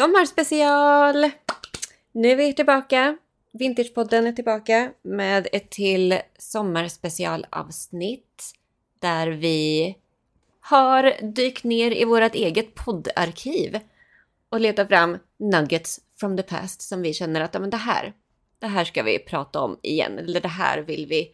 [0.00, 1.30] Sommarspecial!
[2.12, 3.16] Nu är vi tillbaka.
[3.52, 8.52] Vintagepodden är tillbaka med ett till sommarspecialavsnitt
[8.98, 9.96] där vi
[10.60, 13.80] har dykt ner i vårt eget poddarkiv
[14.48, 18.12] och letat fram nuggets from the past som vi känner att ja, men det här,
[18.58, 20.18] det här ska vi prata om igen.
[20.18, 21.32] Eller det här vill vi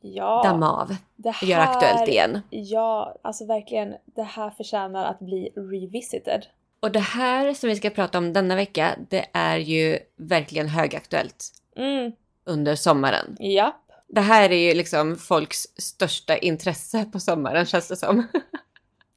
[0.00, 2.40] Ja, damma av det och göra aktuellt igen.
[2.50, 3.94] Ja, alltså verkligen.
[4.04, 6.46] Det här förtjänar att bli revisited.
[6.80, 11.44] Och det här som vi ska prata om denna vecka, det är ju verkligen högaktuellt
[11.76, 12.12] Mm,
[12.46, 13.36] under sommaren.
[13.38, 13.82] ja.
[14.08, 18.26] Det här är ju liksom folks största intresse på sommaren känns det som.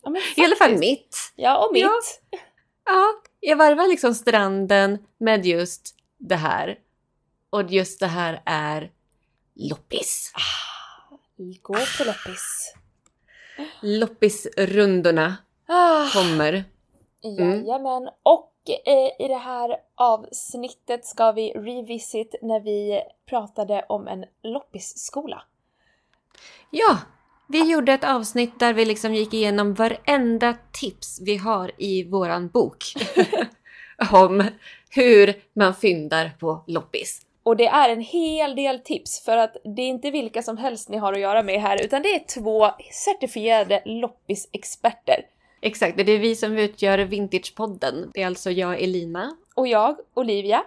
[0.03, 1.31] ja I alla fall mitt.
[1.35, 1.83] Ja, och mitt.
[1.83, 2.39] Ja.
[2.85, 6.77] Ja, jag varvar liksom stranden med just det här.
[7.49, 8.91] Och just det här är
[9.55, 10.31] loppis.
[11.61, 12.73] Gå på loppis.
[13.81, 16.63] Loppisrundorna Ah, kommer.
[17.23, 17.65] Mm.
[17.65, 18.09] Jajamän.
[18.23, 18.53] Och
[18.85, 25.43] eh, i det här avsnittet ska vi revisit när vi pratade om en loppisskola.
[26.69, 26.97] Ja,
[27.47, 32.47] vi gjorde ett avsnitt där vi liksom gick igenom varenda tips vi har i våran
[32.47, 32.83] bok.
[34.13, 34.43] om
[34.89, 37.21] hur man fyndar på loppis.
[37.43, 40.89] Och det är en hel del tips för att det är inte vilka som helst
[40.89, 45.25] ni har att göra med här utan det är två certifierade loppisexperter.
[45.61, 48.11] Exakt, det är vi som utgör Vintagepodden.
[48.13, 49.35] Det är alltså jag, Elina.
[49.55, 50.63] Och jag, Olivia.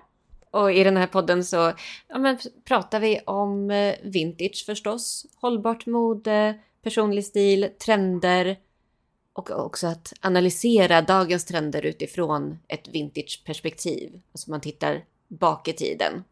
[0.51, 1.73] Och i den här podden så
[2.09, 5.27] ja, pratar vi om eh, vintage förstås.
[5.37, 8.59] Hållbart mode, personlig stil, trender.
[9.33, 14.21] Och också att analysera dagens trender utifrån ett vintageperspektiv.
[14.33, 16.25] Alltså man tittar bak i tiden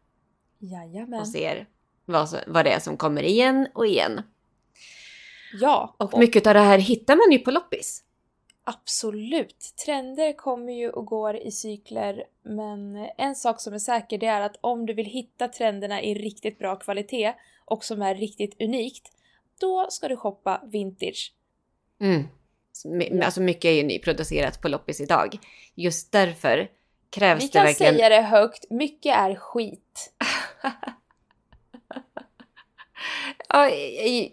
[0.59, 1.19] Jajamän.
[1.19, 1.67] och ser
[2.05, 4.21] vad, vad det är som kommer igen och igen.
[5.53, 8.03] Ja, Och mycket av det här hittar man ju på loppis.
[8.63, 9.73] Absolut!
[9.85, 14.41] Trender kommer ju och går i cykler men en sak som är säker det är
[14.41, 17.33] att om du vill hitta trenderna i riktigt bra kvalitet
[17.65, 19.11] och som är riktigt unikt,
[19.59, 21.33] då ska du shoppa vintage.
[22.01, 22.27] Mm.
[23.23, 25.37] Alltså mycket är ju nyproducerat på loppis idag.
[25.75, 26.69] Just därför
[27.09, 27.95] krävs Vi det kan verkligen...
[27.95, 30.13] säga det högt, mycket är skit.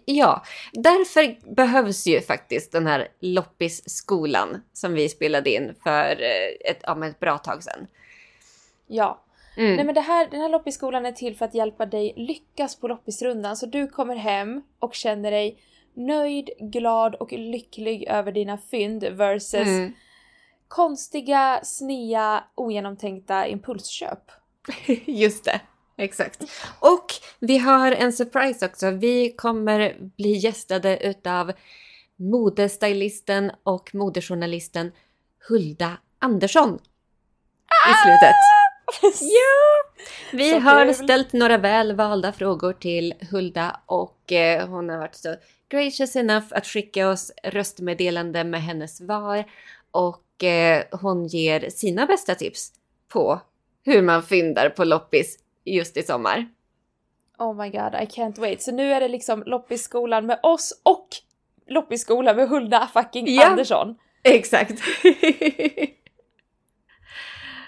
[0.05, 0.43] Ja,
[0.73, 7.05] därför behövs ju faktiskt den här loppisskolan som vi spelade in för eh, ett, ja,
[7.05, 7.87] ett bra tag sedan.
[8.87, 9.23] Ja.
[9.57, 9.75] Mm.
[9.75, 12.87] Nej men det här, den här loppisskolan är till för att hjälpa dig lyckas på
[12.87, 15.57] loppisrundan så du kommer hem och känner dig
[15.93, 19.93] nöjd, glad och lycklig över dina fynd versus Mm.
[20.67, 24.31] konstiga, snea, ogenomtänkta impulsköp.
[25.05, 25.61] Just det,
[25.99, 26.43] exakt.
[26.79, 27.05] Och
[27.39, 28.91] vi har en surprise också.
[28.91, 31.51] Vi kommer bli gästade utav
[32.15, 34.91] modestylisten och modejournalisten
[35.49, 36.73] Hulda Andersson
[37.89, 38.35] i slutet.
[39.21, 39.91] Ja!
[40.31, 40.95] Vi Så har kul.
[40.95, 45.35] ställt några väl valda frågor till Hulda och eh, hon har varit så
[45.69, 49.45] gracious enough att skicka oss röstmeddelande med hennes svar
[49.91, 52.71] och eh, hon ger sina bästa tips
[53.07, 53.39] på
[53.85, 55.37] hur man fyndar på loppis
[55.75, 56.49] just i sommar.
[57.37, 58.61] Oh my god, I can't wait.
[58.61, 61.07] Så nu är det liksom loppisskolan med oss och
[61.67, 63.47] loppisskolan med Hulda fucking Ja.
[63.47, 63.95] Andersson.
[64.23, 64.81] Exakt.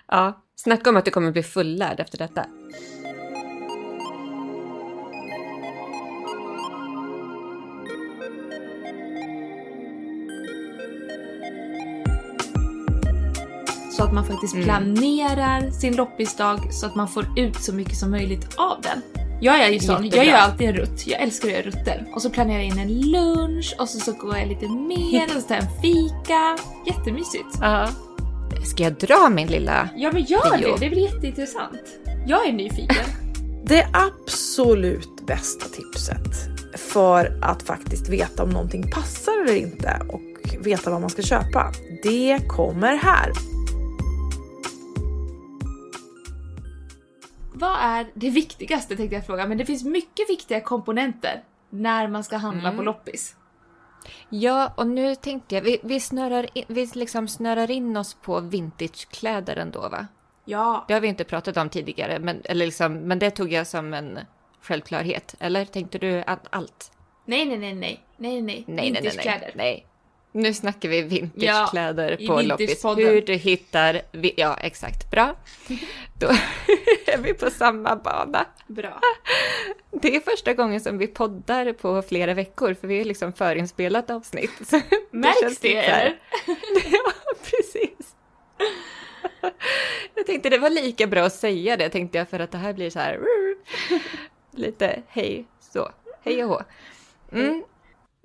[0.07, 2.45] ja, snacka om att du kommer bli fullärd efter detta.
[14.11, 14.65] Att man faktiskt Mm.
[14.65, 19.01] planerar sin loppisdag så att man får ut så mycket som möjligt av den.
[19.41, 20.17] Jag är ju sån, Jättebra.
[20.25, 21.07] jag gör alltid en rutt.
[21.07, 22.07] Jag älskar att göra rutter.
[22.15, 25.41] Och så planerar jag in en lunch och så, så går jag lite mer och
[25.41, 26.57] så tar jag en fika.
[26.87, 27.57] Jättemysigt.
[27.61, 27.89] Ja.
[28.65, 29.89] Ska jag dra min lilla...
[29.95, 30.67] Ja men gör Jo.
[30.79, 31.81] det, det väl jätteintressant.
[32.27, 33.05] Jag är nyfiken.
[33.65, 36.37] Det absolut bästa tipset
[36.77, 40.21] för att faktiskt veta om någonting passar eller inte och
[40.65, 41.71] veta vad man ska köpa,
[42.03, 43.31] det kommer här.
[47.61, 52.23] Vad är det viktigaste tänkte jag fråga, men det finns mycket viktiga komponenter när man
[52.23, 52.77] ska handla Mm.
[52.77, 53.35] på loppis.
[54.29, 58.39] Ja, och nu tänkte jag, vi, vi, snörar in, vi liksom snörar in oss på
[58.39, 60.07] vintagekläder ändå va?
[60.45, 63.67] Ja, Det har vi inte pratat om tidigare, men, eller liksom, men det tog jag
[63.67, 64.19] som en
[64.61, 65.35] självklarhet.
[65.39, 66.91] Eller tänkte du att allt?
[67.25, 68.91] nej nej nej nej, nej nej, Nej, nej, nej, nej.
[68.91, 69.51] Vintagekläder.
[69.55, 69.85] nej.
[70.31, 72.85] Nu snackar vi vintagekläder i på loppis.
[72.85, 74.01] Hur du hittar...
[74.35, 75.11] Ja, exakt.
[75.11, 75.35] Bra.
[76.19, 76.27] Då
[77.05, 78.45] är vi på samma bana.
[78.67, 78.99] Bra.
[80.01, 84.09] Det är första gången som vi poddar på flera veckor, för vi är liksom förinspelat
[84.09, 84.71] avsnitt.
[85.11, 86.19] Märks det eller?
[86.91, 87.11] ja,
[87.43, 88.15] precis.
[90.15, 92.73] Jag tänkte det var lika bra att säga det tänkte jag för att det här
[92.73, 93.19] blir så här
[94.51, 95.91] lite hej så,
[96.23, 96.61] hej och hå.
[97.31, 97.63] Mm.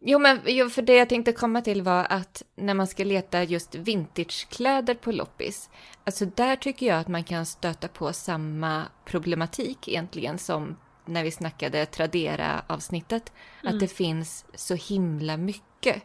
[0.09, 3.43] Jo men jo, för det jag tänkte komma till var att när man ska leta
[3.45, 5.71] just vintagekläder på loppis,
[6.05, 11.31] alltså där tycker jag att man kan stöta på samma problematik egentligen som när vi
[11.31, 13.33] snackade Tradera-avsnittet,
[13.63, 13.75] Mm.
[13.75, 16.03] att det finns så himla mycket.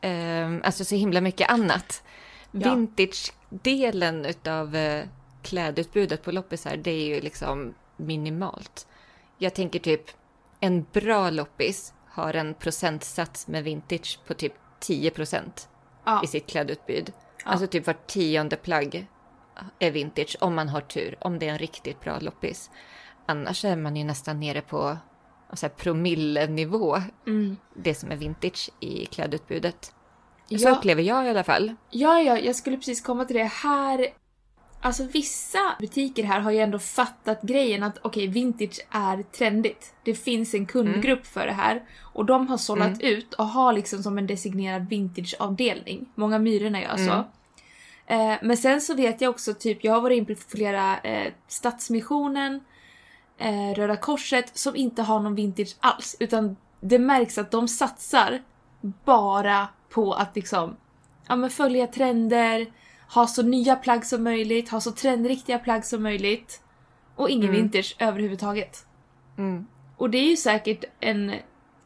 [0.00, 2.02] Ehm, alltså så himla mycket annat.
[2.52, 2.74] Ja.
[2.74, 5.04] Vintage-delen utav eh,
[5.42, 8.86] klädutbudet på loppisar, det är ju liksom minimalt.
[9.38, 10.02] Jag tänker typ,
[10.60, 15.68] en bra loppis har en procentsats med vintage på typ 10 procent
[16.04, 16.20] Ja.
[16.24, 17.12] i sitt klädutbud.
[17.44, 17.50] Ja.
[17.50, 19.06] Alltså typ var tionde plagg
[19.78, 22.70] är vintage om man har tur, om det är en riktigt bra loppis.
[23.26, 24.96] Annars är man ju nästan nere på
[25.52, 27.56] så här, promillenivå, Mm.
[27.76, 29.94] det som är vintage i klädutbudet.
[30.48, 30.70] Så Ja.
[30.76, 31.74] upplever jag i alla fall.
[31.90, 33.44] Ja, ja, jag skulle precis komma till det.
[33.44, 34.06] Här...
[34.84, 39.94] Alltså vissa butiker här har ju ändå fattat grejen att okej, vintage är trendigt.
[40.04, 41.82] Det finns en kundgrupp för det här.
[42.00, 46.08] Och de har sållat ut och har liksom som en designerad vintageavdelning.
[46.14, 47.02] Många myrorna gör så.
[47.02, 47.24] Mm.
[48.06, 51.32] Eh, men sen så vet jag också, typ, jag har varit in på flera eh,
[51.48, 52.60] Stadsmissionen,
[53.38, 56.16] eh, Röda Korset, som inte har någon vintage alls.
[56.20, 58.42] Utan det märks att de satsar
[59.04, 60.76] bara på att liksom
[61.28, 62.66] ja, men följa trender,
[63.14, 66.60] ha så nya plagg som möjligt, ha så trendriktiga plagg som möjligt.
[67.16, 67.62] Och ingen Mm.
[67.62, 68.86] vintage överhuvudtaget.
[69.38, 69.66] Mm.
[69.96, 71.32] Och det är ju säkert en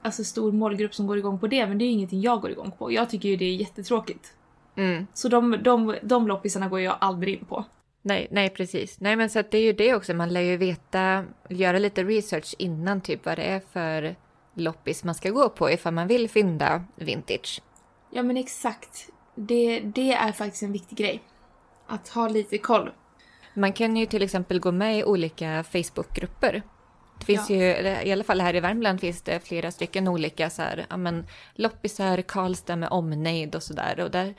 [0.02, 2.50] alltså, stor målgrupp som går igång på det, men det är ju ingenting jag går
[2.50, 2.92] igång på.
[2.92, 4.32] Jag tycker ju det är jättetråkigt.
[4.76, 5.06] Mm.
[5.14, 7.64] Så de, de, de loppisarna går jag aldrig in på.
[8.02, 9.00] Nej, nej precis.
[9.00, 12.54] Nej men så det är ju det också, man lär ju veta, göra lite research
[12.58, 14.16] innan typ vad det är för
[14.54, 17.62] loppis man ska gå på ifall man vill fynda vintage.
[18.10, 19.08] Ja men exakt.
[19.36, 21.22] Det, det är faktiskt en viktig grej.
[21.86, 22.90] Att ha lite koll.
[23.54, 26.62] Man kan ju till exempel gå med i olika Facebookgrupper.
[27.18, 27.56] Det finns Ja.
[27.56, 27.62] ju,
[28.08, 31.26] i alla fall här i Värmland finns det flera stycken olika så här, ja men
[31.54, 34.00] loppisar, Karlstad med omnejd och sådär.
[34.00, 34.34] Och där,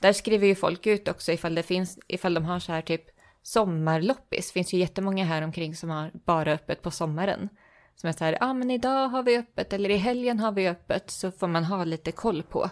[0.00, 3.02] där skriver ju folk ut också ifall det finns, ifall de har så här typ
[3.42, 4.46] sommarloppis.
[4.46, 7.48] Det finns ju jättemånga här omkring som har bara öppet på sommaren.
[7.96, 10.68] Som är så här, ja men idag har vi öppet eller i helgen har vi
[10.68, 12.70] öppet så får man ha lite koll på.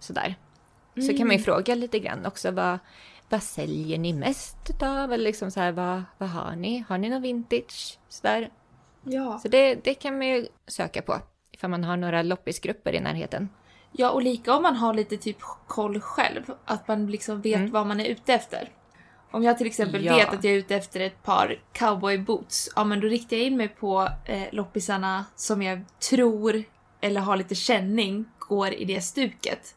[0.00, 0.36] Sådär.
[1.02, 2.78] Så kan man ju fråga lite grann också vad,
[3.28, 5.12] vad säljer ni mest utav?
[5.12, 6.84] Eller liksom så här, vad, vad har ni?
[6.88, 7.98] Har ni någon vintage?
[8.08, 8.50] Sådär.
[9.04, 9.38] Ja.
[9.38, 11.20] Så det, det kan man ju söka på
[11.52, 13.48] ifall man har några loppisgrupper i närheten.
[13.92, 15.36] Ja, och lika om man har lite typ
[15.66, 16.42] koll själv.
[16.64, 17.70] Att man liksom vet Mm.
[17.70, 18.68] vad man är ute efter.
[19.30, 20.16] Om jag till exempel Ja.
[20.16, 23.56] vet att jag är ute efter ett par cowboyboots, ja men då riktar jag in
[23.56, 26.62] mig på eh, loppisarna som jag tror,
[27.00, 29.74] eller har lite känning, går i det stuket.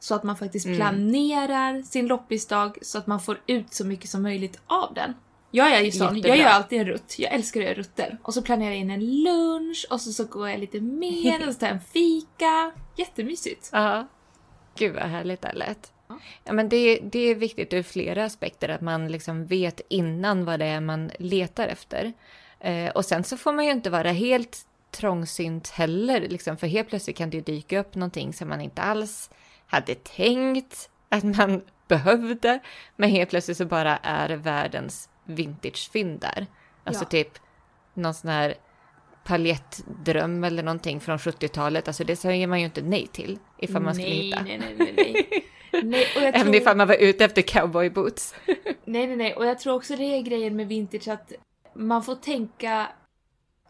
[0.00, 0.76] Så att man faktiskt Mm.
[0.78, 5.14] planerar sin loppisdag så att man får ut så mycket som möjligt av den.
[5.50, 6.28] Jag är ju sån, Jättebra.
[6.28, 7.14] jag gör alltid en rutt.
[7.18, 8.18] Jag älskar att göra rutter.
[8.22, 11.54] Och så planerar jag in en lunch och så, så går jag lite mer och
[11.54, 12.72] så tar jag en fika.
[12.96, 13.68] Jättemysigt.
[13.72, 14.08] Ja.
[14.78, 15.92] Gud vad härligt det lät.
[16.44, 20.58] Ja, men det, det är viktigt ur flera aspekter att man liksom vet innan vad
[20.58, 22.12] det är man letar efter.
[22.60, 24.58] Eh, och sen så får man ju inte vara helt
[24.90, 28.82] trångsynt heller, liksom, för helt plötsligt kan det ju dyka upp någonting som man inte
[28.82, 29.30] alls
[29.68, 32.60] hade tänkt att man behövde,
[32.96, 36.46] men helt plötsligt så bara är världens vintagefynd där.
[36.84, 37.08] Alltså Ja.
[37.08, 37.38] typ
[37.94, 38.54] någon sån här
[39.24, 41.88] paljettdröm eller någonting från 70-talet.
[41.88, 44.42] Alltså det säger man ju inte nej till ifall man skulle nej, hitta.
[44.42, 45.82] Nej, nej, nej, nej.
[45.82, 48.34] nej, och jag Även tror, ifall man var ute efter cowboyboots.
[48.84, 49.34] nej, nej, nej.
[49.34, 51.32] Och jag tror också det är grejen med vintage att
[51.74, 52.88] man får tänka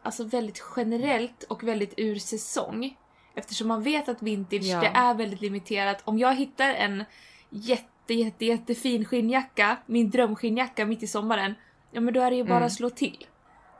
[0.02, 2.96] alltså väldigt generellt och väldigt ur säsong.
[3.38, 4.80] Eftersom man vet att vintage, Ja.
[4.80, 6.00] det är väldigt limiterat.
[6.04, 7.04] Om jag hittar en
[7.50, 11.54] jätte, jätte, jättefin skinnjacka, min drömskinnjacka mitt i sommaren,
[11.90, 12.66] ja men då är det ju bara Mm.
[12.66, 13.26] att slå till.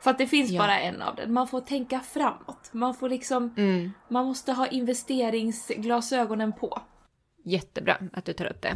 [0.01, 0.61] För att det finns Ja.
[0.61, 1.33] bara en av den.
[1.33, 2.69] Man får tänka framåt.
[2.71, 3.91] Man får liksom, Mm.
[4.07, 6.81] man måste ha investeringsglasögonen på.
[7.43, 8.75] Jättebra att du tar upp det.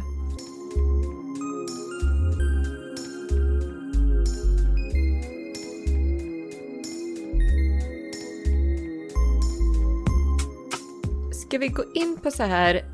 [11.54, 12.84] Ska vi gå in på så här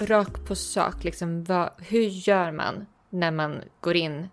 [0.00, 4.28] rakt på sak, liksom, vad, hur gör man när man går in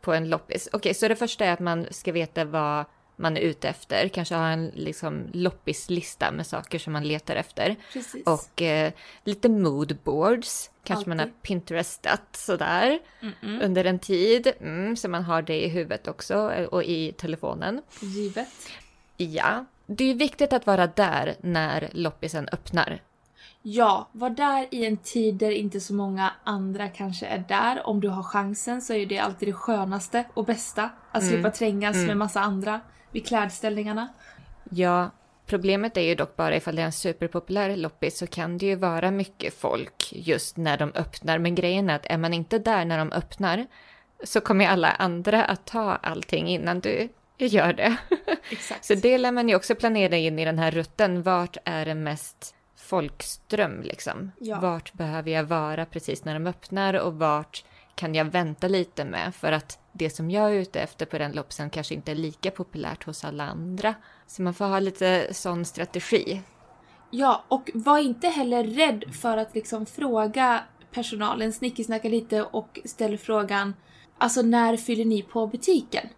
[0.00, 0.68] på en loppis?
[0.72, 2.84] Okej, så det första är att man ska veta vad
[3.16, 7.76] man är ute efter, kanske ha en liksom, loppislista med saker som man letar efter.
[7.92, 8.26] Precis.
[8.26, 8.92] Och eh,
[9.24, 11.42] lite moodboards, kanske man har Alltid.
[11.42, 13.64] Pinterestat sådär Mm-mm.
[13.64, 14.52] under en tid.
[14.60, 17.82] Mm, så man har det i huvudet också eh, och i telefonen.
[18.00, 18.70] Givet.
[19.16, 23.00] Ja, det är viktigt att vara där när loppisen öppnar.
[23.62, 27.86] Ja, var där i en tid där inte så många andra kanske är där.
[27.86, 30.90] Om du har chansen så är det alltid det skönaste och bästa.
[31.12, 31.34] Att Mm.
[31.34, 32.06] slippa trängas Mm.
[32.06, 34.08] med massa andra vid klädställningarna.
[34.70, 35.10] Ja,
[35.46, 38.74] problemet är ju dock bara ifall det är en superpopulär loppis så kan det ju
[38.76, 41.38] vara mycket folk just när de öppnar.
[41.38, 43.66] Men grejen är att är man inte där när de öppnar
[44.24, 47.08] så kommer alla andra att ta allting innan du
[47.38, 47.96] gör det.
[48.50, 48.84] Exakt.
[48.84, 51.22] Så det lär man ju också planera in i den här rutten.
[51.22, 52.53] Vart är det mest
[52.84, 54.30] folkström liksom?
[54.38, 54.60] Ja.
[54.60, 57.64] Vart behöver jag vara precis när de öppnar och vart
[57.94, 59.34] kan jag vänta lite med?
[59.34, 62.50] För att det som jag är ute efter på den loppsen kanske inte är lika
[62.50, 63.94] populärt hos alla andra.
[64.26, 66.42] Så man får ha lite sån strategi.
[67.10, 73.18] Ja, och var inte heller rädd för att liksom fråga personalen, snickesnacka lite och ställ
[73.18, 73.74] frågan
[74.18, 76.08] Alltså när fyller ni på butiken?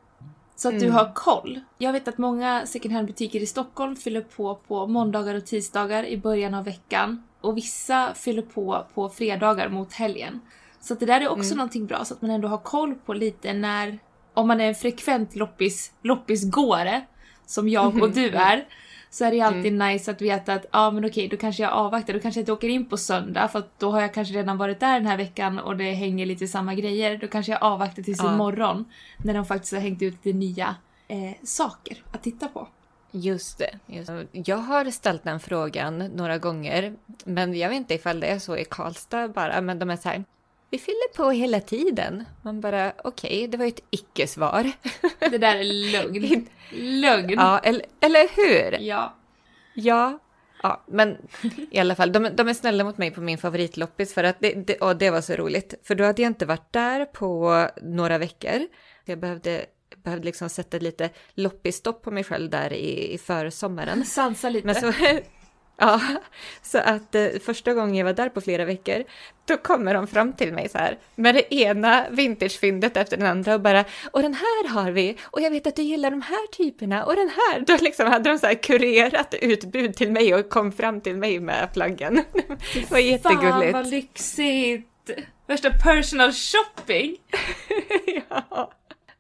[0.57, 1.61] Så att du har koll.
[1.79, 6.17] Jag vet att många second hand-butiker i Stockholm fyller på på måndagar och tisdagar i
[6.17, 7.23] början av veckan.
[7.41, 10.41] Och vissa fyller på på fredagar mot helgen.
[10.81, 13.15] Så att det där är också någonting bra så att man ändå har koll på
[13.15, 13.99] lite när,
[14.35, 17.05] om man är en frekvent loppis, loppisgåare,
[17.47, 18.67] som jag och du är,
[19.11, 22.13] så är det alltid nice att veta att ja men okej då kanske jag avvaktar,
[22.15, 24.59] då kanske jag inte åker in på söndag för att då har jag kanske redan
[24.59, 27.17] varit där den här veckan och det hänger lite samma grejer.
[27.19, 28.35] Då kanske jag avvaktar tills Ja.
[28.35, 28.85] imorgon
[29.25, 30.75] när de faktiskt har hängt ut lite nya
[31.09, 32.69] eh, saker att titta på.
[33.11, 33.79] Just det.
[33.87, 34.27] Just det.
[34.33, 36.95] Jag har ställt den frågan några gånger,
[37.25, 40.09] men jag vet inte ifall det är så i Karlstad bara, men de är så
[40.09, 40.25] här.
[40.71, 42.25] Vi fyller på hela tiden.
[42.43, 44.73] Man bara, okej, det var ju ett icke-svar.
[45.31, 46.49] Det där är lögn.
[46.71, 47.31] lögn.
[47.31, 48.79] ja, eller, eller hur?
[48.81, 49.15] ja.
[49.75, 50.19] Ja.
[50.63, 51.17] Ja, men
[51.71, 54.53] i alla fall, de, de är snälla mot mig på min favoritloppis för att det,
[54.67, 55.75] det, och det var så roligt.
[55.83, 58.67] För då hade jag inte varit där på några veckor.
[59.05, 59.67] Jag behövde,
[60.05, 64.05] behövde liksom sätta lite loppisstopp på mig själv där i, i försommaren.
[64.05, 64.67] Sansa lite.
[64.67, 64.93] Men så,
[65.77, 66.01] ja,
[66.63, 69.05] så att eh, första gången jag var där på flera veckor,
[69.45, 73.55] då kommer de fram till mig så här med det ena vintagefyndet efter den andra
[73.55, 76.47] och bara och den här har vi och jag vet att du gillar de här
[76.47, 77.61] typerna och den här.
[77.61, 81.41] Då liksom hade de så här kurerat utbud till mig och kom fram till mig
[81.41, 82.25] med plaggen.
[82.75, 83.73] Det var jättegulligt.
[83.73, 85.11] Fan vad lyxigt!
[85.47, 87.17] Värsta personal shopping!
[88.29, 88.73] ja.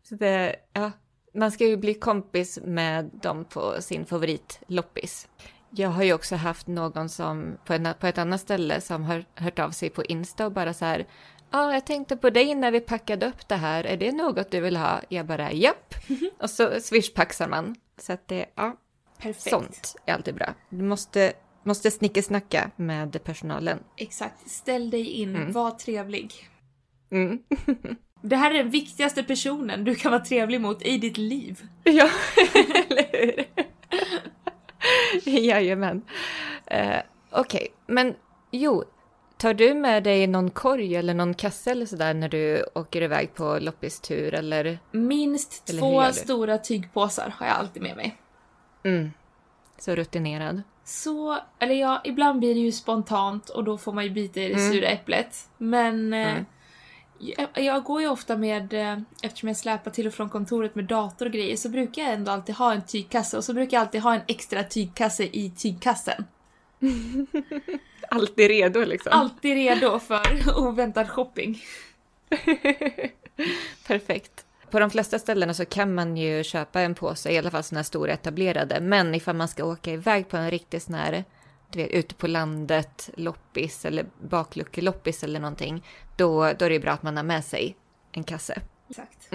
[0.03, 0.93] Så det, ja,
[1.35, 5.29] man ska ju bli kompis med dem på sin favoritloppis.
[5.71, 9.25] Jag har ju också haft någon som på, en, på ett annat ställe som har
[9.35, 11.07] hört av sig på Insta och bara så här.
[11.51, 13.85] Ja, jag tänkte på dig när vi packade upp det här.
[13.85, 15.01] Är det något du vill ha?
[15.09, 15.95] Jag bara japp.
[16.41, 17.77] Och så swishpaxar man.
[17.99, 18.77] Så att det, ja,
[19.19, 19.51] Perfekt.
[19.51, 20.55] sånt är alltid bra.
[20.69, 21.33] Du måste,
[21.63, 23.79] måste snickesnacka med personalen.
[23.97, 24.51] Exakt.
[24.51, 26.49] Ställ dig in, var trevlig.
[27.11, 27.39] Mm.
[28.23, 31.67] Det här är den viktigaste personen du kan vara trevlig mot i ditt liv.
[31.85, 32.09] Ja,
[32.55, 33.45] eller hur?
[35.27, 36.03] Jajamän.
[36.75, 36.99] Uh,
[37.31, 38.15] Okej, men
[38.51, 38.85] jo,
[39.37, 43.35] tar du med dig någon korg eller någon kasse eller sådär när du åker iväg
[43.35, 44.79] på loppistur eller?
[44.93, 48.17] Minst Eller två stora tygpåsar har jag alltid med mig.
[48.85, 49.13] Mm.
[49.79, 50.63] Så rutinerad.
[50.85, 54.49] Så, eller ja, ibland blir det ju spontant och då får man ju bita i
[54.49, 54.73] det Mm.
[54.73, 55.37] sura äpplet.
[55.59, 56.45] Men eh, Mm.
[57.19, 60.85] Jag, jag går ju ofta med, eh, eftersom jag släpar till och från kontoret med
[60.85, 63.83] dator och grejer, så brukar jag ändå alltid ha en tygkasse och så brukar jag
[63.83, 66.25] alltid ha en extra tygkasse i tygkassen.
[68.11, 69.13] Alltid redo liksom.
[69.13, 70.23] Alltid redo för
[70.59, 71.63] oväntad shopping.
[73.87, 74.45] Perfekt.
[74.71, 77.79] På de flesta ställena så kan man ju köpa en påse, i alla fall sådana
[77.79, 78.81] här stora etablerade.
[78.81, 81.25] Men ifall man ska åka iväg på en riktig sån här,
[81.71, 85.85] du vet, ute på landet, loppis eller bakluckeloppis eller någonting,
[86.17, 87.77] då, då är det bra att man har med sig
[88.13, 88.61] en kasse.
[88.91, 89.31] Exakt.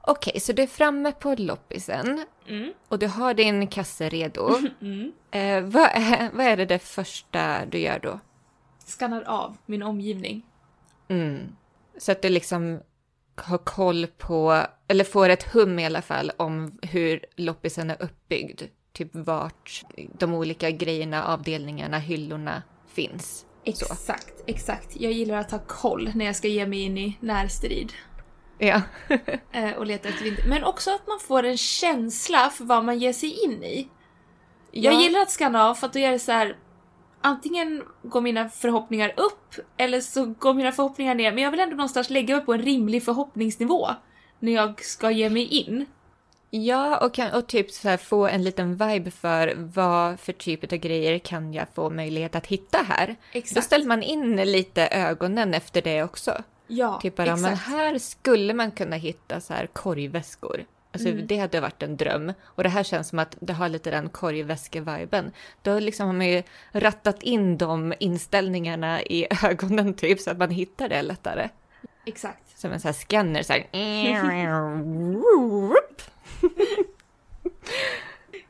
[0.00, 2.72] Okej, så du är framme på loppisen Mm.
[2.88, 4.58] och du har din kasse redo.
[4.80, 5.12] Mm.
[5.30, 8.20] Eh, vad, är, vad är det, det första du gör då?
[8.86, 10.42] Skannar av min omgivning.
[11.08, 11.38] Mm.
[11.98, 12.80] Så att du liksom
[13.36, 18.62] har koll på, eller får ett hum i alla fall om hur loppisen är uppbyggd.
[18.92, 19.82] Typ vart
[20.18, 23.46] de olika grejerna, avdelningarna, hyllorna finns.
[23.74, 23.84] Så.
[23.92, 25.00] Exakt, exakt.
[25.00, 27.92] Jag gillar att ha koll när jag ska ge mig in i närstrid.
[28.58, 28.82] Ja.
[29.52, 30.44] eh, och leta efter vinter.
[30.48, 33.88] Men också att man får en känsla för vad man ger sig in i.
[34.72, 35.02] Jag Ja.
[35.02, 36.56] gillar att skanna av för att då är det så här.
[37.20, 41.32] Antingen går mina förhoppningar upp eller så går mina förhoppningar ner.
[41.32, 43.88] Men jag vill ändå någonstans lägga mig på en rimlig förhoppningsnivå.
[44.38, 45.86] När jag ska ge mig in.
[46.54, 50.72] Ja, och, kan, och typ så här få en liten vibe för vad för typ
[50.72, 53.06] av grejer kan jag få möjlighet att hitta här.
[53.06, 53.66] Då Exakt.
[53.66, 56.42] ställer man in lite ögonen efter det också.
[56.66, 57.68] Ja, Typ bara, men exakt.
[57.68, 60.64] här skulle man kunna hitta så här korgväskor.
[60.92, 62.32] Alltså det hade varit en dröm.
[62.44, 65.32] Och det här känns som att det har lite den korgväske-viben.
[65.62, 66.42] Då liksom har man ju
[66.72, 71.48] rattat in de inställningarna i ögonen typ så att man hittar det lättare.
[72.06, 72.58] Exakt.
[72.58, 73.66] Som en sån här scanner så här.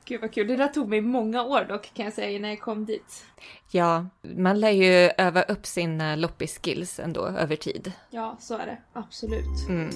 [0.04, 0.46] Gud vad kul.
[0.46, 3.24] Det där tog mig många år dock kan jag säga innan jag kom dit.
[3.70, 7.92] Ja, man lär ju öva upp sina loppis-skills ändå över tid.
[8.10, 8.78] Ja, så är det.
[8.92, 9.68] Absolut.
[9.68, 9.90] Mm.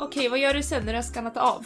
[0.00, 1.64] Okej, vad gör du sen när du har skannat av?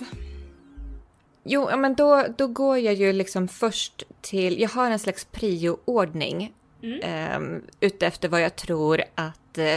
[1.45, 4.61] Jo, men då, då går jag ju liksom först till...
[4.61, 7.01] Jag har en slags prioordning Mm.
[7.01, 7.41] eh,
[7.81, 9.77] utefter vad jag tror att, eh,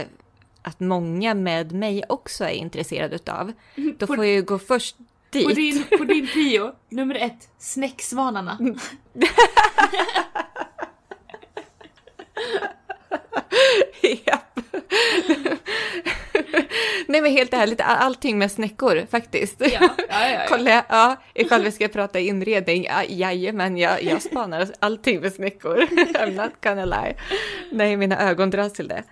[0.62, 3.52] att många med mig också är intresserade utav.
[3.98, 4.96] Då På- får jag ju gå först
[5.30, 5.44] dit.
[5.48, 8.58] På din, på din prio, nummer ett, snäcksvanarna.
[14.26, 14.60] Japp.
[17.08, 19.60] Nej men helt ärligt, all- allting med snäckor faktiskt.
[19.60, 20.40] Ja, ja, ja, ja.
[20.48, 25.76] Kolla, ja, ifall vi ska prata inredning, ja, jajamän, jag, jag spanar allting med snäckor.
[26.14, 27.16] I'm not gonna lie.
[27.72, 29.02] Nej, mina ögon dras till det.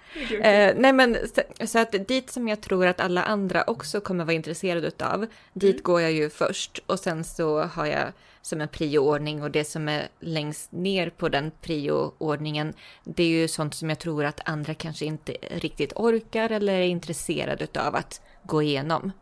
[0.49, 4.25] Eh, nej men så, så att dit som jag tror att alla andra också kommer
[4.25, 8.69] vara intresserade utav, dit går jag ju först och sen så har jag som en
[8.69, 13.89] prioordning och det som är längst ner på den prioordningen, det är ju sånt som
[13.89, 19.13] jag tror att andra kanske inte riktigt orkar eller är intresserade utav att gå igenom.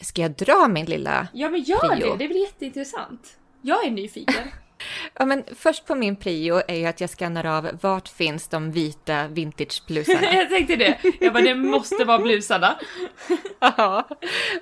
[0.00, 2.12] Ska jag dra min lilla Ja men gör Prio.
[2.12, 3.36] det, det blir jätteintressant.
[3.62, 4.34] Jag är nyfiken.
[5.14, 8.72] Ja, men först på min prio är ju att jag skannar av vart finns de
[8.72, 10.32] vita vintageblusarna.
[10.32, 10.98] jag tänkte det.
[11.20, 12.78] Jag bara, det måste vara blusarna.
[13.60, 14.08] Ja.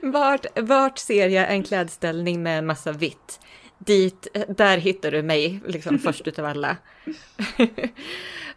[0.03, 3.41] vart, vart ser jag en klädställning med massa vitt?
[3.85, 6.77] Dit, där hittar du mig liksom först utav alla.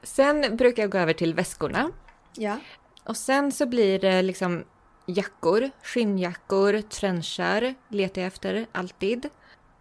[0.03, 1.92] sen brukar jag gå över till väskorna.
[2.36, 2.58] Ja.
[3.03, 4.63] Och sen så blir det liksom
[5.06, 9.30] jackor, skinnjackor, trenchar letar jag efter alltid.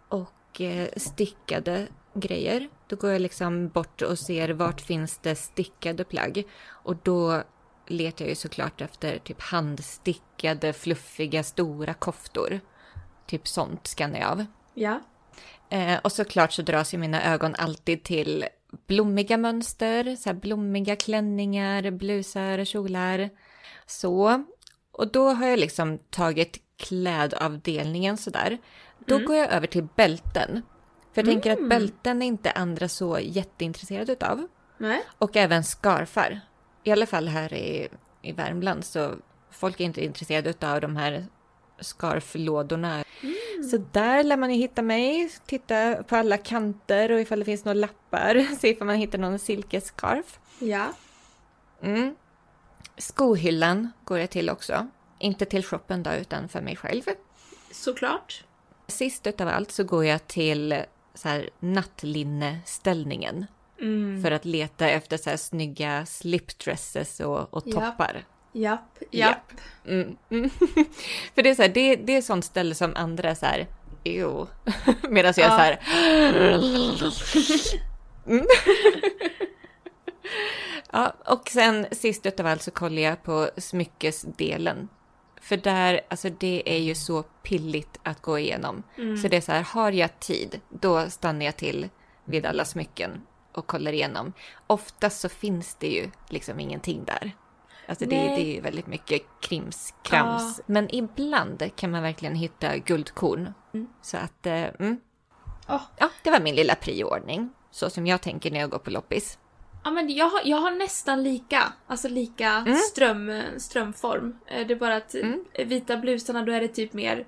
[0.08, 2.68] Och eh, stickade grejer.
[2.88, 6.44] Då går jag liksom bort och ser vart finns det stickade plagg.
[6.68, 7.42] Och då
[7.86, 12.60] letar jag ju såklart efter typ handstickade, fluffiga, stora koftor.
[13.26, 14.44] Typ sånt skannar jag av.
[14.74, 15.00] Ja.
[15.72, 18.44] Eh, och såklart så dras ju mina ögon alltid till
[18.86, 23.30] blommiga mönster, så blommiga klänningar, blusar, kjolar.
[23.86, 24.44] Så.
[24.92, 28.58] Och då har jag liksom tagit klädavdelningen sådär.
[28.98, 30.62] Då går jag över till bälten.
[31.12, 34.46] För jag tänker att bälten är inte andra så jätteintresserade utav.
[34.78, 35.02] Nej.
[35.18, 36.40] Och även scarfar.
[36.84, 37.88] I alla fall här i,
[38.22, 39.14] i Värmland så
[39.50, 41.26] folk är inte intresserade utav de här
[41.80, 43.04] scarflådorna.
[43.70, 47.64] Så där lär man ju hitta mig, titta på alla kanter och ifall det finns
[47.64, 50.38] några lappar, se ifall man hittar någon silkesscarf.
[50.58, 50.92] Ja.
[51.82, 52.16] Mm.
[52.96, 54.88] Skohyllan går jag till också.
[55.18, 57.02] Inte till shoppen då, utan för mig själv.
[57.70, 58.44] Såklart.
[58.86, 60.82] Sist utav allt så går jag till
[61.14, 63.46] så här nattlinneställningen.
[63.80, 64.22] Mm.
[64.22, 68.24] För att leta efter så här snygga slipdresses och, och toppar.
[68.52, 68.98] Japp.
[69.10, 69.52] Japp.
[69.52, 69.60] Japp.
[69.86, 70.16] Mm.
[70.30, 70.50] Mm.
[71.34, 73.66] För det är så här, det, det är sånt ställe som andra är så här,
[74.04, 74.48] jo.
[75.08, 75.56] Medan jag är Ja.
[75.56, 75.78] så här.
[78.26, 78.46] Mm.
[80.92, 84.88] ja, och sen sist utav allt så kollar jag på smyckesdelen.
[85.40, 88.82] För där, alltså det är ju så pilligt att gå igenom.
[89.22, 91.88] Så det är så här, har jag tid, då stannar jag till
[92.24, 94.32] vid alla smycken och kollar igenom.
[94.66, 97.32] Oftast så finns det ju liksom ingenting där.
[97.86, 100.60] Alltså det, det är väldigt mycket krimskrams.
[100.66, 103.52] Men ibland kan man verkligen hitta guldkorn.
[104.02, 105.00] Så att, eh, mm.
[105.68, 105.82] Åh.
[105.98, 107.50] ja, det var min lilla prioordning.
[107.70, 109.38] Så som jag tänker när jag går på loppis.
[109.84, 114.36] Ja men jag har, jag har nästan lika, alltså lika ström, strömform.
[114.46, 115.44] Eh, Det är bara att Mm.
[115.52, 117.26] eh, vita blusarna då är det typ mer,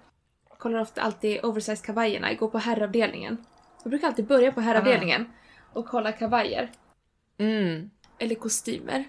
[0.48, 3.44] jag kollar ofta alltid oversize kavajerna, jag går på herravdelningen.
[3.82, 5.32] Jag brukar alltid börja på herravdelningen
[5.72, 6.70] och kolla kavajer.
[7.38, 7.90] Mm.
[8.18, 9.04] Eller kostymer.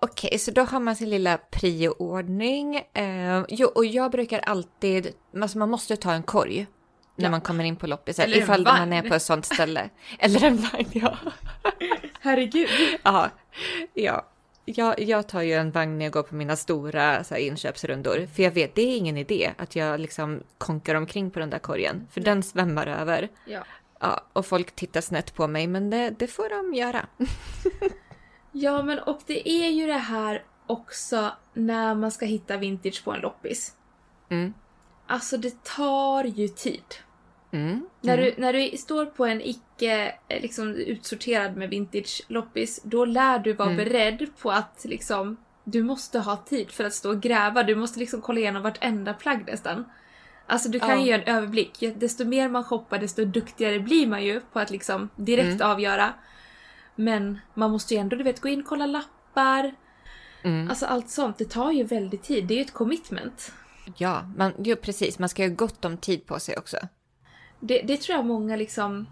[0.00, 2.76] Okej, så då har man sin lilla prioordning.
[2.76, 6.66] Eh, jo, och jag brukar alltid, alltså man måste ta en korg
[7.16, 7.30] när Ja.
[7.30, 8.18] man kommer in på loppis.
[8.18, 9.90] Eller en ifall man är på ett sånt ställe.
[10.18, 11.16] Eller en vagn, ja.
[12.20, 12.68] Herregud.
[13.02, 13.30] ja.
[13.94, 14.26] ja.
[14.64, 18.26] Jag, jag tar ju en vagn när jag går på mina stora så här, inköpsrundor.
[18.34, 21.58] För jag vet, det är ingen idé att jag liksom konkar omkring på den där
[21.58, 22.06] korgen.
[22.10, 23.28] För den svämmar över.
[23.44, 23.60] Ja.
[24.00, 27.06] Ja, och folk tittar snett på mig, men det, det får de göra.
[28.60, 33.12] Ja men och det är ju det här också när man ska hitta vintage på
[33.12, 33.72] en loppis.
[34.28, 34.54] Mm.
[35.06, 36.84] Alltså det tar ju tid.
[37.50, 37.86] Mm.
[38.00, 38.24] När, Mm.
[38.36, 43.38] du, när du står på en icke eh, liksom, utsorterad med vintage loppis, då lär
[43.38, 43.84] du vara Mm.
[43.84, 47.62] beredd på att liksom, du måste ha tid för att stå och gräva.
[47.62, 49.84] Du måste liksom kolla igenom vartenda plagg nästan.
[50.46, 50.96] Alltså du kan Ja.
[51.00, 51.84] ju göra en överblick.
[51.96, 55.70] Desto mer man shoppar desto duktigare blir man ju på att liksom direkt Mm.
[55.70, 56.12] avgöra.
[56.98, 59.74] Men man måste ju ändå du vet, gå in och kolla lappar.
[60.42, 60.70] Mm.
[60.70, 62.46] Alltså allt sånt, det tar ju väldigt tid.
[62.46, 63.52] Det är ju ett commitment.
[63.96, 65.18] Ja, man, jo, precis.
[65.18, 66.76] Man ska ha gott om tid på sig också.
[67.60, 69.06] Det, det tror jag många liksom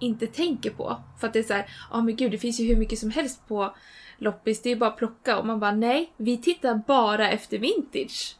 [0.00, 0.96] inte tänker på.
[1.20, 3.10] För att det är så här, ja men gud det finns ju hur mycket som
[3.10, 3.74] helst på
[4.18, 5.38] loppis, det är bara att plocka.
[5.38, 8.36] Och man bara nej, vi tittar bara efter vintage.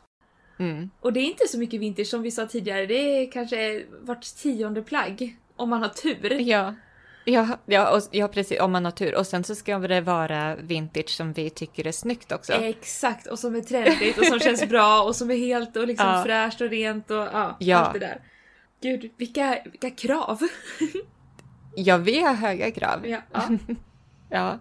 [0.59, 0.91] Mm.
[1.01, 4.23] Och det är inte så mycket vintage som vi sa tidigare, det är kanske vart
[4.23, 5.37] tionde plagg.
[5.57, 6.41] Om man har tur.
[6.41, 6.75] Ja.
[7.25, 8.61] Ja, ja, och, ja, precis.
[8.61, 9.15] Om man har tur.
[9.19, 12.53] Och sen så ska det vara vintage som vi tycker är snyggt också.
[12.53, 16.07] Exakt, och som är trendigt och som känns bra och som är helt och liksom
[16.07, 16.23] Ja.
[16.25, 17.77] fräscht och rent och ja, Ja.
[17.79, 18.21] allt det där.
[18.83, 20.39] Gud, vilka, vilka krav!
[21.77, 23.07] Ja, vi har höga krav.
[23.07, 23.49] ja, ja.
[24.31, 24.59] Ja.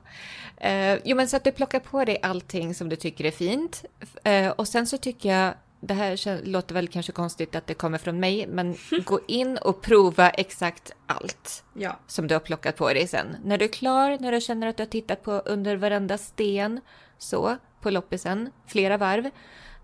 [0.68, 3.86] Eh, jo, men så att du plockar på dig allting som du tycker är fint.
[4.24, 5.54] Eh, och sen så tycker jag,
[5.88, 9.82] det här låter väl kanske konstigt att det kommer från mig, men gå in och
[9.82, 12.00] prova exakt allt ja.
[12.08, 13.38] som du har plockat på dig sen.
[13.44, 16.82] När du är klar, när du känner att du har tittat på under varenda sten,
[17.18, 19.30] så, på loppisen, flera varv,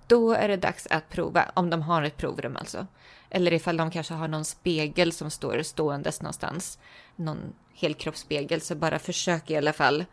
[0.07, 2.87] då är det dags att prova, om de har ett provrum alltså.
[3.29, 6.79] Eller ifall de kanske har någon spegel som står ståendes någonstans.
[7.15, 10.05] Någon helkroppsspegel, så bara försök i alla fall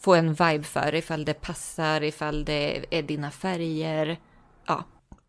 [0.00, 4.18] få en vibe för ifall det passar, ifall det är dina färger.
[4.66, 4.84] Ja.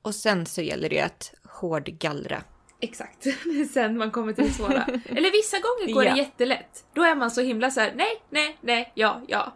[0.08, 2.44] Och sen så gäller det att hårdgallra.
[2.82, 3.24] Exakt,
[3.74, 4.86] sen man kommer till det svåra.
[5.10, 6.12] Eller vissa gånger går Ja.
[6.14, 6.86] det jättelätt.
[6.94, 9.54] Då är man så himla så här: nej, nej, nej, ja, ja.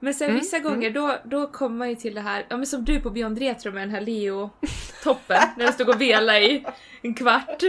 [0.00, 2.66] Men sen Mm, vissa gånger då, då kommer man ju till det här, ja men
[2.66, 6.64] som du på Beyond Retro med den här Leo-toppen, när den stod och vela i
[7.02, 7.62] en kvart.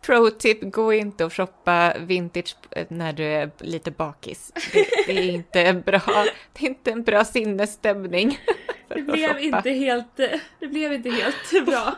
[0.00, 2.56] Pro tip, gå inte och shoppa vintage
[2.88, 4.52] när du är lite bakis.
[4.72, 8.38] Det, det är inte bra, det är inte en bra sinnesstämning.
[8.94, 10.16] Det blev inte helt,
[10.60, 11.94] det blev inte helt bra.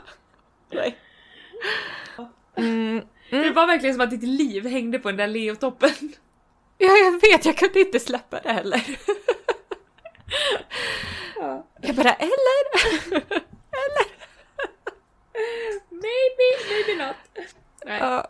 [0.71, 0.97] Nej.
[2.57, 6.13] Mm, Det var verkligen som att ditt liv hängde på den där Leo-toppen.
[6.79, 8.83] ja, jag vet, jag kunde inte släppa det heller.
[11.37, 11.67] Ja.
[11.81, 12.73] Jag bara, eller?
[15.91, 17.17] Maybe, maybe not.
[17.85, 17.99] Nej.
[18.01, 18.29] Ja,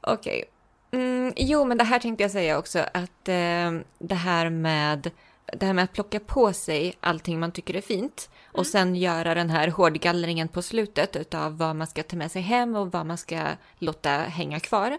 [0.00, 0.44] okej.
[0.90, 5.10] Mm, jo, men det här tänkte jag säga också att eh, det här med
[5.52, 9.34] det här med att plocka på sig allting man tycker är fint och sen göra
[9.34, 13.06] den här hårdgallringen på slutet utav vad man ska ta med sig hem och vad
[13.06, 13.40] man ska
[13.78, 14.98] låta hänga kvar.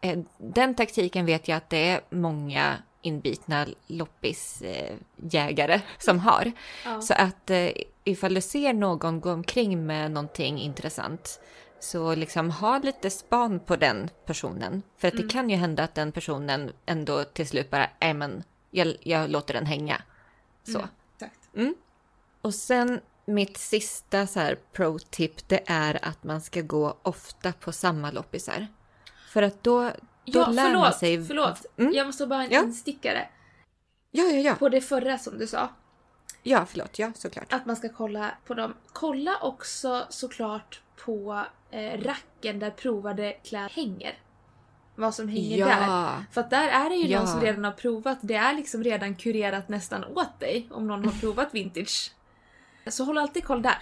[0.00, 6.52] Eh, den taktiken vet jag att det är många inbitna loppisjägare som har.
[6.84, 7.00] Ja.
[7.00, 7.70] Så att eh,
[8.04, 11.40] ifall du ser någon gå omkring med någonting intressant
[11.80, 14.82] så liksom ha lite span på den personen.
[14.98, 18.44] För att det kan ju hända att den personen ändå till slut bara, nej men
[18.74, 20.02] jag, jag låter den hänga.
[20.62, 20.78] Så.
[20.78, 21.48] Mm, exakt.
[22.42, 27.72] Och sen mitt sista så här pro-tip det är att man ska gå ofta på
[27.72, 28.66] samma loppisar.
[29.28, 29.90] För att då, då
[30.24, 31.24] Ja, lär förlåt, man sig...
[31.24, 31.66] förlåt.
[31.76, 31.92] Mm.
[31.92, 32.62] Jag måste bara en Ja.
[32.62, 33.28] instickare.
[34.10, 34.54] Ja, ja, ja.
[34.54, 35.68] På det förra som du sa.
[36.42, 36.98] Ja, förlåt.
[36.98, 37.52] Ja, såklart.
[37.52, 38.74] Att man ska kolla på dem.
[38.92, 44.18] Kolla också såklart på eh, racken där provade kläder hänger.
[44.96, 45.86] Vad som hänger där.
[45.86, 47.18] Ja, För att där är det ju Ja.
[47.18, 48.18] någon som redan har provat.
[48.20, 52.12] Det är liksom redan kurerat nästan åt dig om någon har provat vintage.
[52.86, 53.78] Så håll alltid koll där.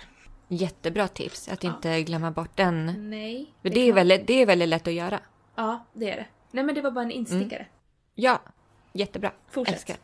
[0.49, 1.49] jättebra tips.
[1.49, 1.71] Att Ja.
[1.75, 3.11] inte glömma bort den.
[3.11, 3.55] Nej.
[3.63, 5.21] För det är, väldigt, det är väldigt lätt att göra.
[5.55, 6.27] Ja, det är det.
[6.51, 7.67] Nej men det var bara en instickare.
[8.15, 8.41] Ja,
[8.93, 9.33] jättebra.
[9.51, 9.75] Fortsätt.
[9.75, 9.97] Älskar.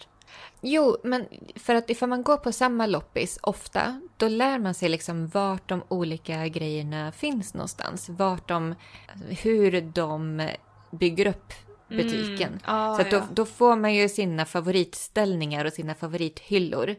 [0.60, 4.88] Jo, men för att ifall man går på samma loppis ofta, då lär man sig
[4.88, 8.08] liksom vart de olika grejerna finns någonstans.
[8.08, 8.74] Vart de,
[9.42, 10.48] hur de
[10.90, 11.52] bygger upp
[11.88, 12.48] butiken.
[12.48, 12.60] Mm.
[12.66, 13.26] Ja, Så att då, ja.
[13.32, 16.94] då får man ju sina favoritställningar och sina favorithyllor.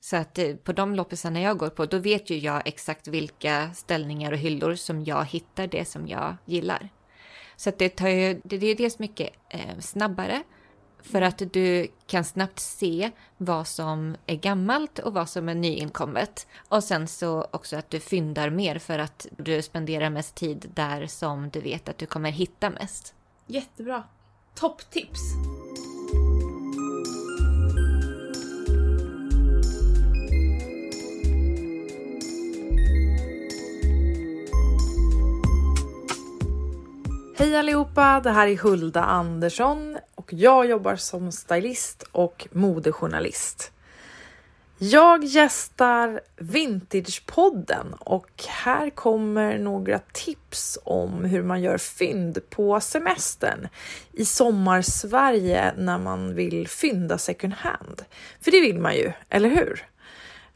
[0.00, 3.70] Så att eh, på de loppisarna jag går på, då vet ju jag exakt vilka
[3.74, 6.88] ställningar och hyllor som jag hittar det som jag gillar.
[7.56, 10.42] Så att det tar ju, det, det är dels mycket eh, snabbare
[11.02, 16.46] för att du kan snabbt se vad som är gammalt och vad som är nyinkommet.
[16.68, 21.06] Och sen så också att du fyndar mer för att du spenderar mest tid där
[21.06, 23.14] som du vet att du kommer hitta mest.
[23.50, 24.02] Jättebra.
[24.54, 25.20] Topptips.
[37.36, 43.72] Hej allihopa, det här är Hulda Andersson och jag jobbar som stylist och modejournalist.
[44.82, 53.68] Jag gästar Vintagepodden och här kommer några tips om hur man gör fynd på semestern
[54.12, 58.02] i sommarsverige när man vill fynda second hand.
[58.40, 59.86] För det vill man ju, eller hur?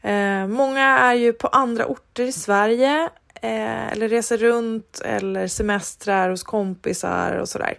[0.01, 3.09] Eh, många är ju på andra orter i Sverige
[3.41, 7.77] eh, eller reser runt eller semestrar hos kompisar och sådär.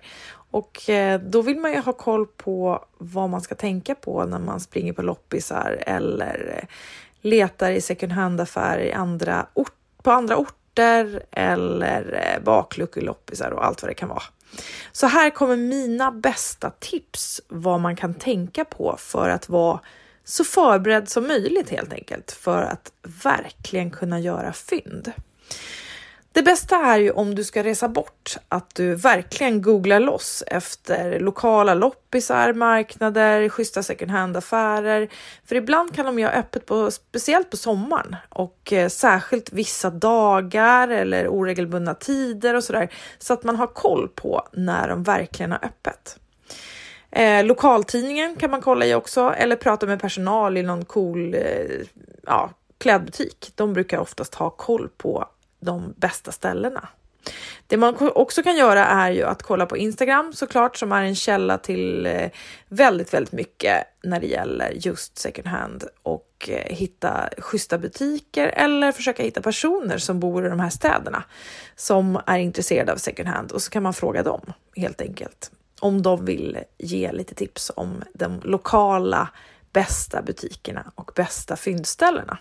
[0.56, 4.38] Och eh, då vill man ju ha koll på vad man ska tänka på när
[4.38, 6.68] man springer på loppisar eller eh,
[7.20, 13.82] letar i second hand-affärer andra ort, på andra orter eller eh, bakluckor, loppisar och allt
[13.82, 14.22] vad det kan vara.
[14.92, 19.80] Så här kommer mina bästa tips vad man kan tänka på för att vara
[20.24, 22.92] så förberedd som möjligt helt enkelt för att
[23.24, 25.12] verkligen kunna göra fynd.
[26.36, 31.20] Det bästa är ju om du ska resa bort att du verkligen googlar loss efter
[31.20, 35.08] lokala loppisar, marknader, schyssta second hand-affärer.
[35.44, 39.90] För ibland kan de ju ha öppet, på, speciellt på sommaren och eh, särskilt vissa
[39.90, 45.52] dagar eller oregelbundna tider och sådär så att man har koll på när de verkligen
[45.52, 46.18] har öppet.
[47.10, 51.40] Eh, lokaltidningen kan man kolla i också eller prata med personal i någon cool eh,
[52.26, 53.52] ja, klädbutik.
[53.54, 55.28] De brukar oftast ha koll på
[55.66, 56.88] de bästa ställena.
[57.66, 61.14] Det man också kan göra är ju att kolla på Instagram såklart som är en
[61.14, 62.30] källa till eh,
[62.68, 68.92] väldigt, väldigt mycket när det gäller just second hand och eh, hitta schyssta butiker eller
[68.92, 71.24] försöka hitta personer som bor i de här städerna
[71.76, 75.50] som är intresserade av second hand och så kan man fråga dem helt enkelt
[75.80, 79.28] om de vill ge lite tips om de lokala
[79.72, 82.38] bästa butikerna och bästa fyndställena.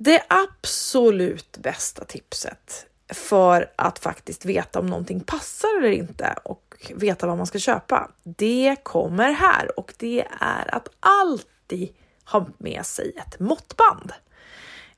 [0.00, 7.26] Det absolut bästa tipset för att faktiskt veta om någonting passar eller inte och veta
[7.26, 11.88] vad man ska köpa, det kommer här och det är att alltid
[12.24, 14.12] ha med sig ett måttband.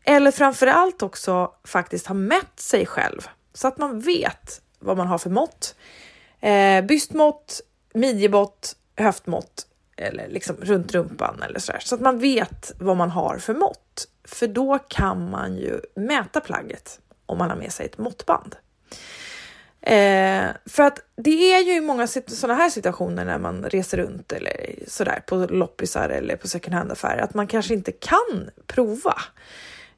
[0.04, 5.06] Eller framför allt också faktiskt ha mätt sig själv så att man vet vad man
[5.06, 5.74] har för mått.
[6.40, 7.60] Eh, bystmått,
[7.94, 13.10] midjemått, höftmått eller liksom runt rumpan eller så där, så att man vet vad man
[13.10, 13.89] har för mått.
[14.32, 18.56] För då kan man ju mäta plagget om man har med sig ett måttband.
[19.82, 24.32] Eh, för att det är ju i många sådana här situationer när man reser runt
[24.32, 29.14] eller sådär på loppisar eller på second hand affärer att man kanske inte kan prova.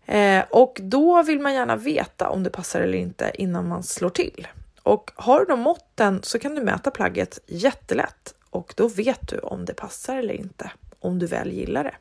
[0.07, 4.11] Eh, och då vill man gärna veta om det passar eller inte innan man slår
[4.11, 4.49] till.
[4.83, 9.39] Och har du de måtten så kan du mäta plagget jättelätt och då vet du
[9.39, 11.95] om det passar eller inte, om du väl gillar det.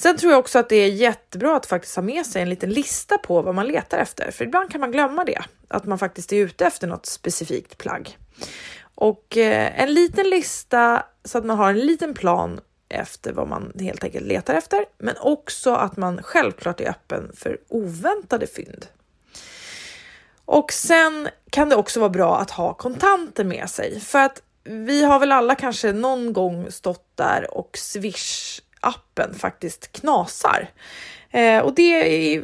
[0.00, 2.70] Sen tror jag också att det är jättebra att faktiskt ha med sig en liten
[2.70, 6.32] lista på vad man letar efter, för ibland kan man glömma det, att man faktiskt
[6.32, 8.18] är ute efter något specifikt plagg.
[8.94, 13.72] Och eh, en liten lista så att man har en liten plan efter vad man
[13.80, 18.86] helt enkelt letar efter, men också att man självklart är öppen för oväntade fynd.
[20.44, 25.04] Och sen kan det också vara bra att ha kontanter med sig för att vi
[25.04, 30.70] har väl alla kanske någon gång stått där och Swish appen faktiskt knasar.
[31.32, 32.42] Eh, och det är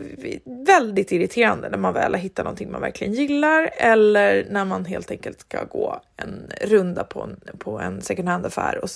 [0.66, 5.10] väldigt irriterande när man väl har hittat någonting man verkligen gillar eller när man helt
[5.10, 8.88] enkelt ska gå en runda på en, på en second hand affär och,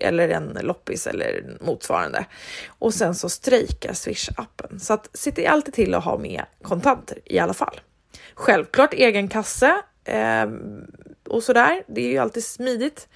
[0.00, 2.24] eller en loppis eller motsvarande.
[2.68, 4.80] Och sen så strejkar Swish appen.
[4.80, 7.80] Så att se alltid till att ha med kontanter i alla fall.
[8.34, 10.46] Självklart egen kasse eh,
[11.28, 11.82] och sådär.
[11.86, 13.08] Det är ju alltid smidigt.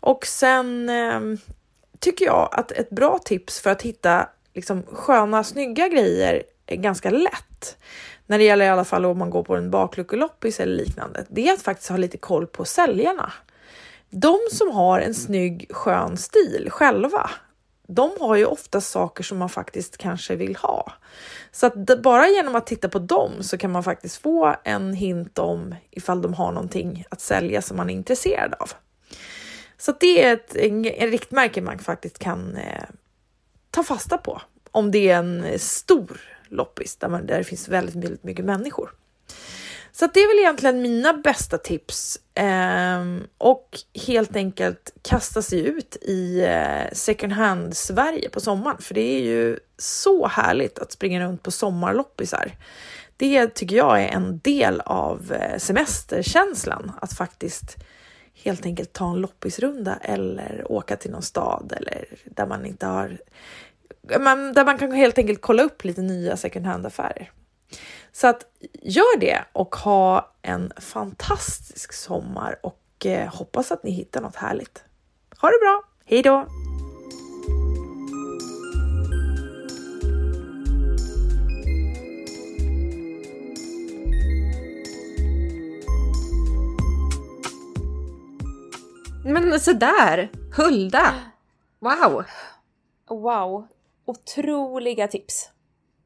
[0.00, 1.20] Och sen eh,
[2.04, 7.10] tycker jag att ett bra tips för att hitta liksom sköna, snygga grejer är ganska
[7.10, 7.76] lätt.
[8.26, 11.26] När det gäller i alla fall om man går på en bakluckeloppis eller liknande.
[11.28, 13.32] Det är att faktiskt ha lite koll på säljarna.
[14.10, 17.30] De som har en snygg, skön stil själva,
[17.86, 20.92] de har ju ofta saker som man faktiskt kanske vill ha.
[21.52, 25.38] Så att bara genom att titta på dem så kan man faktiskt få en hint
[25.38, 28.72] om ifall de har någonting att sälja som man är intresserad av.
[29.78, 32.84] Så det är ett en, en riktmärke man faktiskt kan eh,
[33.70, 37.94] ta fasta på om det är en stor loppis där, man, där det finns väldigt,
[37.94, 38.90] väldigt mycket människor.
[39.92, 43.04] Så det är väl egentligen mina bästa tips eh,
[43.38, 49.00] och helt enkelt kasta sig ut i eh, second hand Sverige på sommaren, för det
[49.00, 52.52] är ju så härligt att springa runt på sommarloppisar.
[53.16, 57.76] Det tycker jag är en del av eh, semesterkänslan, att faktiskt
[58.34, 63.18] helt enkelt ta en loppisrunda eller åka till någon stad eller där man inte har
[64.20, 67.30] man, där man kan helt enkelt kolla upp lite nya second hand affärer.
[68.12, 68.46] Så att
[68.82, 74.84] gör det och ha en fantastisk sommar och eh, hoppas att ni hittar något härligt.
[75.40, 75.82] Ha det bra!
[76.04, 76.46] Hej då!
[89.34, 90.30] Men sådär!
[90.56, 91.14] Hulda!
[91.78, 92.24] Wow!
[93.08, 93.66] Wow.
[94.04, 95.50] Otroliga tips.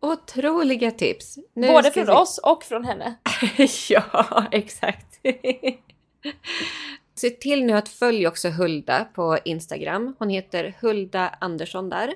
[0.00, 1.38] Otroliga tips.
[1.54, 3.14] Nu Både från vi- oss och från henne.
[3.88, 5.20] ja, exakt.
[7.14, 10.16] Se till nu att följa också Hulda på Instagram.
[10.18, 12.14] Hon heter Hulda Andersson där.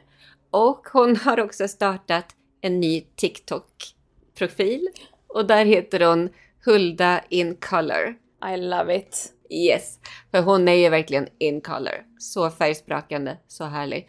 [0.51, 2.27] Och hon har också startat
[2.61, 4.89] en ny TikTok-profil.
[5.27, 6.29] Och där heter hon
[6.65, 8.15] Hulda in color.
[8.53, 9.33] I love it.
[9.53, 9.99] Yes,
[10.31, 12.05] för hon är ju verkligen in color.
[12.19, 14.09] Så färgsprakande, så härlig.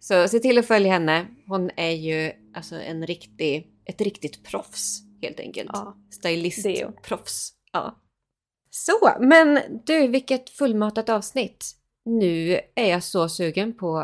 [0.00, 1.26] Så se till att följa henne.
[1.46, 5.70] Hon är ju alltså en riktig, ett riktigt proffs helt enkelt.
[5.72, 6.94] Ja, Stylist, det är hon.
[7.02, 7.52] proffs.
[7.72, 8.00] Ja.
[8.70, 11.64] Så, men du, vilket fullmatat avsnitt.
[12.04, 13.96] Nu är jag så sugen på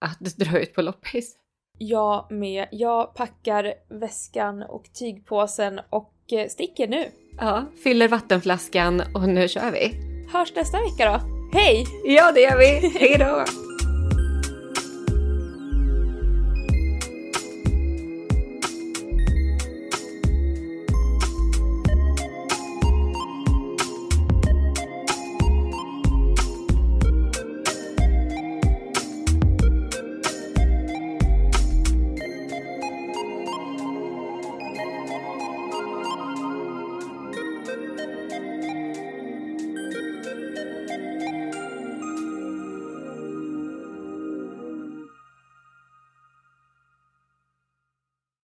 [0.00, 1.36] att dra ut på loppis.
[1.78, 2.68] Jag med.
[2.72, 7.10] Jag packar väskan och tygpåsen och eh, sticker nu.
[7.38, 10.15] Ja, fyller vattenflaskan och nu kör vi.
[10.32, 11.20] Hörs nästa vecka då.
[11.58, 11.86] Hej!
[12.04, 12.88] Ja, det gör vi.
[13.00, 13.44] Hej då!